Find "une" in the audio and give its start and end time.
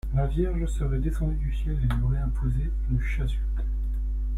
2.89-2.99